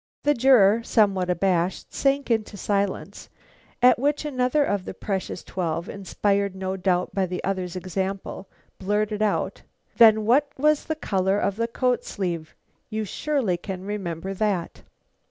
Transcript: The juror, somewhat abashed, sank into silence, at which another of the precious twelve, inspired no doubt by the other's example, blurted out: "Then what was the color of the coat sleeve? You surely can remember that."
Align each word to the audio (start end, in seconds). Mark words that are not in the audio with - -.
The 0.23 0.33
juror, 0.33 0.81
somewhat 0.81 1.29
abashed, 1.29 1.93
sank 1.93 2.31
into 2.31 2.57
silence, 2.57 3.29
at 3.83 3.99
which 3.99 4.25
another 4.25 4.63
of 4.63 4.83
the 4.85 4.95
precious 4.95 5.43
twelve, 5.43 5.87
inspired 5.87 6.55
no 6.55 6.75
doubt 6.75 7.13
by 7.13 7.27
the 7.27 7.43
other's 7.43 7.75
example, 7.75 8.49
blurted 8.79 9.21
out: 9.21 9.61
"Then 9.97 10.25
what 10.25 10.49
was 10.57 10.85
the 10.85 10.95
color 10.95 11.37
of 11.37 11.55
the 11.55 11.67
coat 11.67 12.03
sleeve? 12.03 12.55
You 12.89 13.05
surely 13.05 13.57
can 13.57 13.83
remember 13.85 14.33
that." 14.33 14.81